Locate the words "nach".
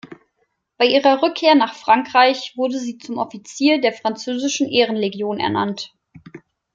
1.53-1.75